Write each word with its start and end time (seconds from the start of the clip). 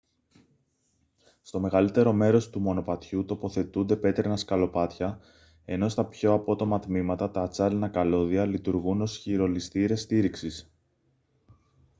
στο 1.41 1.59
μεγαλύτερο 1.59 2.13
μέρος 2.13 2.49
του 2.49 2.59
μονοπατιού 2.59 3.25
τοποθετούνται 3.25 3.95
πέτρινα 3.95 4.37
σκαλοπάτια 4.37 5.19
ενώ 5.65 5.89
στα 5.89 6.05
πιο 6.05 6.33
απότομα 6.33 6.79
τμήματα 6.79 7.31
τα 7.31 7.41
ατσάλινα 7.41 7.89
καλώδια 7.89 8.45
λειτουργούν 8.45 9.01
ως 9.01 9.17
χειρολισθήρες 9.17 10.01
στήριξης 10.01 10.73